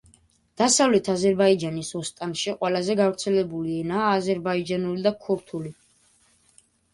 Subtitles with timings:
[0.59, 5.77] დასავლეთი აზერბაიჯანის ოსტანში ყველაზე გავრცელებული ენაა აზერბაიჯანული და ქურთული.